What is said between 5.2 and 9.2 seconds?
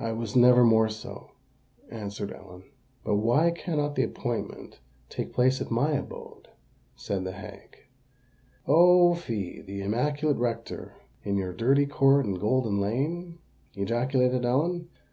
place at my abode?" said the hag. "Oh!